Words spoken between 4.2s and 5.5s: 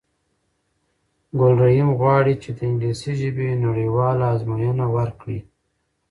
آزموینه ورکړی